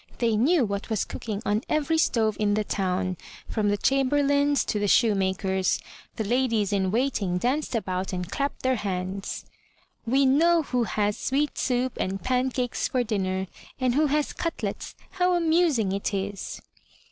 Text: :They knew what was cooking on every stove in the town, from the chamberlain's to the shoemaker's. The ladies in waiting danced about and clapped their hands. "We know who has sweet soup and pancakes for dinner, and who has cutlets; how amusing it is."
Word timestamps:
:They 0.17 0.35
knew 0.35 0.65
what 0.65 0.89
was 0.89 1.05
cooking 1.05 1.43
on 1.45 1.61
every 1.69 1.99
stove 1.99 2.35
in 2.39 2.55
the 2.55 2.63
town, 2.63 3.17
from 3.47 3.69
the 3.69 3.77
chamberlain's 3.77 4.65
to 4.65 4.79
the 4.79 4.87
shoemaker's. 4.87 5.79
The 6.15 6.23
ladies 6.23 6.73
in 6.73 6.89
waiting 6.89 7.37
danced 7.37 7.75
about 7.75 8.11
and 8.11 8.27
clapped 8.27 8.63
their 8.63 8.77
hands. 8.77 9.45
"We 10.07 10.25
know 10.25 10.63
who 10.63 10.85
has 10.85 11.19
sweet 11.19 11.55
soup 11.55 11.97
and 11.99 12.19
pancakes 12.19 12.87
for 12.87 13.03
dinner, 13.03 13.45
and 13.79 13.93
who 13.93 14.07
has 14.07 14.33
cutlets; 14.33 14.95
how 15.11 15.35
amusing 15.35 15.91
it 15.91 16.15
is." 16.15 16.63